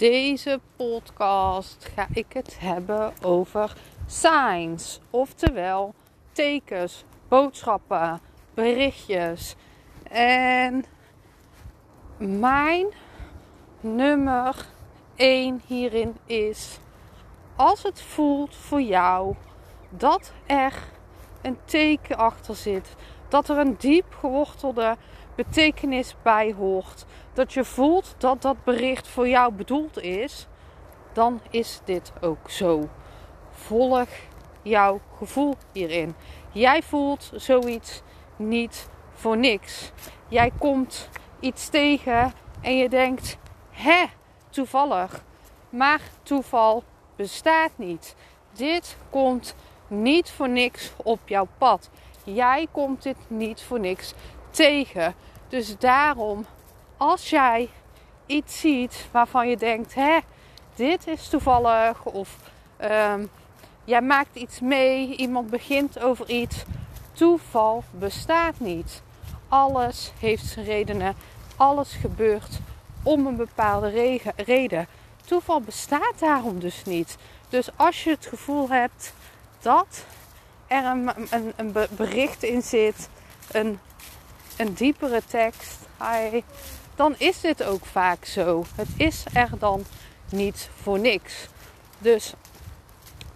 Deze 0.00 0.60
podcast 0.76 1.88
ga 1.94 2.06
ik 2.12 2.32
het 2.32 2.56
hebben 2.58 3.12
over 3.22 3.76
signs, 4.06 5.00
oftewel 5.10 5.94
tekens, 6.32 7.04
boodschappen, 7.28 8.20
berichtjes. 8.54 9.54
En 10.10 10.84
mijn 12.16 12.86
nummer 13.80 14.66
1 15.14 15.60
hierin 15.66 16.16
is: 16.26 16.78
als 17.56 17.82
het 17.82 18.02
voelt 18.02 18.56
voor 18.56 18.82
jou 18.82 19.34
dat 19.90 20.32
er 20.46 20.74
een 21.42 21.58
teken 21.64 22.16
achter 22.16 22.54
zit, 22.54 22.94
dat 23.30 23.48
er 23.48 23.58
een 23.58 23.76
diep 23.78 24.14
gewortelde 24.18 24.96
betekenis 25.34 26.14
bij 26.22 26.54
hoort, 26.58 27.04
dat 27.32 27.52
je 27.52 27.64
voelt 27.64 28.14
dat 28.18 28.42
dat 28.42 28.64
bericht 28.64 29.08
voor 29.08 29.28
jou 29.28 29.52
bedoeld 29.52 30.02
is, 30.02 30.46
dan 31.12 31.40
is 31.50 31.80
dit 31.84 32.12
ook 32.20 32.50
zo. 32.50 32.88
Volg 33.50 34.08
jouw 34.62 35.00
gevoel 35.18 35.54
hierin. 35.72 36.14
Jij 36.52 36.82
voelt 36.82 37.30
zoiets 37.34 38.02
niet 38.36 38.88
voor 39.12 39.36
niks. 39.36 39.92
Jij 40.28 40.52
komt 40.58 41.08
iets 41.40 41.68
tegen 41.68 42.32
en 42.60 42.76
je 42.76 42.88
denkt: 42.88 43.38
hè, 43.70 44.04
toevallig. 44.50 45.22
Maar 45.68 46.00
toeval 46.22 46.82
bestaat 47.16 47.70
niet. 47.76 48.16
Dit 48.52 48.96
komt 49.10 49.54
niet 49.86 50.30
voor 50.30 50.48
niks 50.48 50.92
op 50.96 51.18
jouw 51.24 51.46
pad. 51.58 51.90
Jij 52.34 52.66
komt 52.72 53.02
dit 53.02 53.16
niet 53.26 53.62
voor 53.62 53.80
niks 53.80 54.14
tegen. 54.50 55.14
Dus 55.48 55.78
daarom, 55.78 56.46
als 56.96 57.30
jij 57.30 57.68
iets 58.26 58.60
ziet 58.60 59.08
waarvan 59.10 59.48
je 59.48 59.56
denkt: 59.56 59.94
hè, 59.94 60.18
dit 60.74 61.06
is 61.06 61.28
toevallig, 61.28 62.04
of 62.04 62.36
um, 62.82 63.30
jij 63.84 64.02
maakt 64.02 64.36
iets 64.36 64.60
mee, 64.60 65.16
iemand 65.16 65.50
begint 65.50 66.00
over 66.00 66.28
iets. 66.28 66.64
Toeval 67.12 67.84
bestaat 67.90 68.60
niet. 68.60 69.02
Alles 69.48 70.12
heeft 70.18 70.46
zijn 70.46 70.64
redenen. 70.64 71.14
Alles 71.56 71.92
gebeurt 71.92 72.58
om 73.02 73.26
een 73.26 73.36
bepaalde 73.36 74.12
reden. 74.36 74.86
Toeval 75.24 75.60
bestaat 75.60 76.18
daarom 76.18 76.58
dus 76.58 76.84
niet. 76.84 77.16
Dus 77.48 77.68
als 77.76 78.04
je 78.04 78.10
het 78.10 78.26
gevoel 78.26 78.68
hebt 78.68 79.12
dat 79.60 80.04
er 80.70 80.84
een, 81.56 81.72
bericht 81.90 82.42
in 82.42 82.62
zit, 82.62 83.08
een, 83.50 83.78
een 84.56 84.74
diepere 84.74 85.22
tekst, 85.26 85.78
dan 86.94 87.14
is 87.18 87.40
dit 87.40 87.62
ook 87.62 87.84
vaak 87.84 88.24
zo. 88.24 88.64
Het 88.74 88.88
is 88.96 89.24
er 89.32 89.50
dan 89.58 89.84
niet 90.28 90.68
voor 90.82 90.98
niks. 90.98 91.48
Dus 91.98 92.34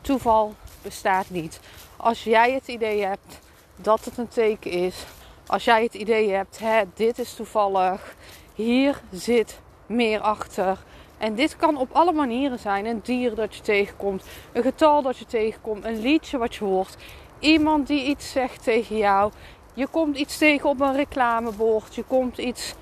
toeval 0.00 0.54
bestaat 0.82 1.30
niet. 1.30 1.60
Als 1.96 2.24
jij 2.24 2.52
het 2.52 2.68
idee 2.68 3.04
hebt 3.04 3.38
dat 3.76 4.04
het 4.04 4.18
een 4.18 4.28
teken 4.28 4.70
is, 4.70 5.04
als 5.46 5.64
jij 5.64 5.82
het 5.82 5.94
idee 5.94 6.30
hebt, 6.30 6.58
hè, 6.58 6.82
dit 6.94 7.18
is 7.18 7.34
toevallig, 7.34 8.14
hier 8.54 9.00
zit 9.10 9.60
meer 9.86 10.20
achter. 10.20 10.78
En 11.18 11.34
dit 11.34 11.56
kan 11.56 11.76
op 11.76 11.88
alle 11.92 12.12
manieren 12.12 12.58
zijn. 12.58 12.86
Een 12.86 13.00
dier 13.02 13.34
dat 13.34 13.54
je 13.54 13.62
tegenkomt, 13.62 14.24
een 14.52 14.62
getal 14.62 15.02
dat 15.02 15.18
je 15.18 15.26
tegenkomt, 15.26 15.84
een 15.84 16.00
liedje 16.00 16.38
wat 16.38 16.54
je 16.54 16.64
hoort, 16.64 16.96
iemand 17.38 17.86
die 17.86 18.04
iets 18.04 18.30
zegt 18.30 18.62
tegen 18.62 18.96
jou. 18.96 19.32
Je 19.74 19.86
komt 19.86 20.16
iets 20.16 20.38
tegen 20.38 20.68
op 20.68 20.80
een 20.80 20.96
reclamebord, 20.96 21.94
je 21.94 22.02
komt 22.02 22.38
iets 22.38 22.74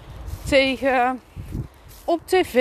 tegen 0.48 1.20
op 2.04 2.20
tv. 2.24 2.56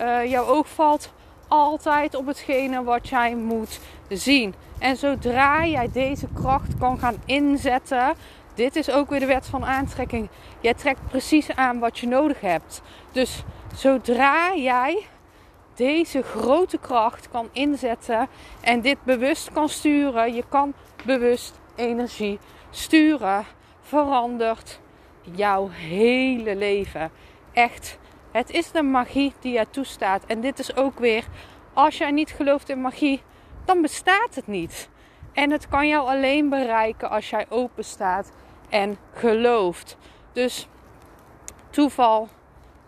Uh, 0.00 0.30
jouw 0.30 0.46
oog 0.46 0.68
valt 0.68 1.12
altijd 1.48 2.14
op 2.14 2.26
hetgene 2.26 2.82
wat 2.82 3.08
jij 3.08 3.34
moet 3.34 3.80
zien. 4.08 4.54
En 4.78 4.96
zodra 4.96 5.66
jij 5.66 5.90
deze 5.92 6.26
kracht 6.34 6.78
kan 6.78 6.98
gaan 6.98 7.22
inzetten, 7.24 8.14
dit 8.54 8.76
is 8.76 8.90
ook 8.90 9.10
weer 9.10 9.20
de 9.20 9.26
wet 9.26 9.46
van 9.46 9.64
aantrekking. 9.64 10.28
Jij 10.60 10.74
trekt 10.74 11.08
precies 11.08 11.54
aan 11.54 11.78
wat 11.78 11.98
je 11.98 12.06
nodig 12.06 12.40
hebt. 12.40 12.82
Dus 13.12 13.42
zodra 13.74 14.54
jij 14.54 15.06
deze 15.74 16.22
grote 16.22 16.78
kracht 16.78 17.28
kan 17.28 17.48
inzetten 17.52 18.28
en 18.60 18.80
dit 18.80 19.04
bewust 19.04 19.52
kan 19.52 19.68
sturen, 19.68 20.34
je 20.34 20.44
kan 20.48 20.74
bewust 21.04 21.60
energie 21.76 22.38
sturen, 22.70 23.44
verandert 23.80 24.80
jouw 25.22 25.68
hele 25.68 26.56
leven. 26.56 27.10
Echt, 27.52 27.98
het 28.30 28.50
is 28.50 28.70
de 28.70 28.82
magie 28.82 29.32
die 29.40 29.52
je 29.52 29.66
toestaat. 29.70 30.24
En 30.26 30.40
dit 30.40 30.58
is 30.58 30.76
ook 30.76 30.98
weer, 30.98 31.24
als 31.72 31.98
jij 31.98 32.10
niet 32.10 32.30
gelooft 32.30 32.68
in 32.68 32.80
magie, 32.80 33.22
dan 33.64 33.82
bestaat 33.82 34.34
het 34.34 34.46
niet. 34.46 34.88
En 35.32 35.50
het 35.50 35.68
kan 35.68 35.88
jou 35.88 36.08
alleen 36.08 36.48
bereiken 36.48 37.10
als 37.10 37.30
jij 37.30 37.46
open 37.48 37.84
staat 37.84 38.32
en 38.68 38.98
gelooft. 39.14 39.96
Dus 40.32 40.68
toeval 41.70 42.28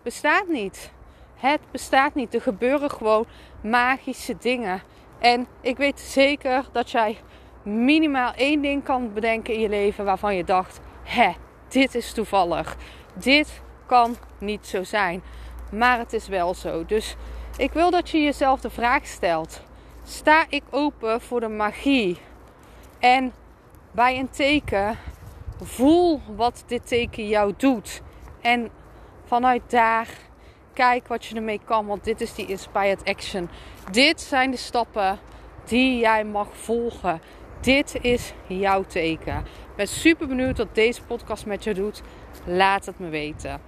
bestaat 0.03 0.49
niet. 0.49 0.91
Het 1.35 1.61
bestaat 1.71 2.15
niet. 2.15 2.35
Er 2.35 2.41
gebeuren 2.41 2.91
gewoon 2.91 3.27
magische 3.61 4.37
dingen. 4.39 4.83
En 5.19 5.47
ik 5.61 5.77
weet 5.77 6.01
zeker 6.01 6.65
dat 6.73 6.91
jij 6.91 7.19
minimaal 7.63 8.33
één 8.35 8.63
ding 8.63 8.85
kan 8.85 9.13
bedenken 9.13 9.55
in 9.55 9.61
je 9.61 9.69
leven 9.69 10.05
waarvan 10.05 10.37
je 10.37 10.45
dacht: 10.45 10.81
hè, 11.03 11.33
dit 11.69 11.95
is 11.95 12.13
toevallig. 12.13 12.77
Dit 13.15 13.63
kan 13.87 14.17
niet 14.39 14.67
zo 14.67 14.85
zijn. 14.85 15.23
Maar 15.71 15.99
het 15.99 16.13
is 16.13 16.29
wel 16.29 16.55
zo. 16.55 16.85
Dus 16.87 17.17
ik 17.57 17.73
wil 17.73 17.91
dat 17.91 18.11
je 18.11 18.23
jezelf 18.23 18.61
de 18.61 18.71
vraag 18.71 19.07
stelt: 19.07 19.63
sta 20.05 20.45
ik 20.49 20.63
open 20.71 21.21
voor 21.21 21.41
de 21.41 21.49
magie? 21.49 22.19
En 22.99 23.33
bij 23.91 24.19
een 24.19 24.31
teken 24.31 24.99
voel 25.63 26.21
wat 26.37 26.65
dit 26.67 26.87
teken 26.87 27.29
jou 27.29 27.55
doet. 27.57 28.03
En 28.41 28.71
vanuit 29.33 29.71
daar 29.71 30.09
kijk 30.75 31.09
wat 31.09 31.25
je 31.25 31.35
ermee 31.35 31.61
kan. 31.65 31.87
Want 31.87 32.05
dit 32.05 32.21
is 32.21 32.35
die 32.35 32.47
inspired 32.47 33.05
action. 33.05 33.49
Dit 33.91 34.21
zijn 34.21 34.51
de 34.51 34.57
stappen 34.57 35.19
die 35.65 35.99
jij 35.99 36.25
mag 36.25 36.57
volgen. 36.57 37.21
Dit 37.61 37.99
is 38.01 38.33
jouw 38.47 38.83
teken. 38.83 39.45
Ben 39.77 39.89
super 39.89 40.27
benieuwd 40.27 40.59
wat 40.59 40.75
deze 40.75 41.03
podcast 41.03 41.47
met 41.47 41.65
je 41.65 41.75
doet. 41.75 42.03
Laat 42.45 42.87
het 42.87 42.99
me 42.99 43.09
weten. 43.09 43.61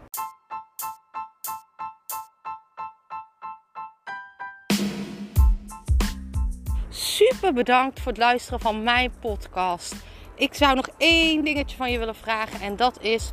Super 6.89 7.53
bedankt 7.53 8.01
voor 8.01 8.13
het 8.13 8.21
luisteren 8.21 8.61
van 8.61 8.83
mijn 8.83 9.13
podcast. 9.21 9.95
Ik 10.37 10.55
zou 10.55 10.75
nog 10.75 10.89
één 10.97 11.45
dingetje 11.45 11.77
van 11.77 11.91
je 11.91 11.99
willen 11.99 12.15
vragen 12.15 12.61
en 12.61 12.77
dat 12.77 13.03
is: 13.03 13.33